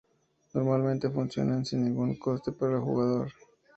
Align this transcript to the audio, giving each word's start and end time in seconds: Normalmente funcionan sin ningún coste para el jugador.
Normalmente 0.55 1.11
funcionan 1.11 1.63
sin 1.63 1.85
ningún 1.85 2.15
coste 2.17 2.51
para 2.53 2.73
el 2.73 2.79
jugador. 2.81 3.31